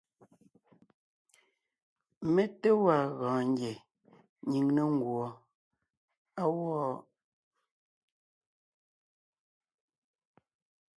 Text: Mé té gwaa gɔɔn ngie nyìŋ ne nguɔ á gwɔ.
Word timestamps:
Mé 2.33 2.43
té 2.59 2.69
gwaa 2.79 3.05
gɔɔn 3.19 3.43
ngie 3.51 3.73
nyìŋ 4.49 4.65
ne 4.75 4.81
nguɔ 4.93 5.25
á 6.41 6.43
gwɔ. 6.53 6.79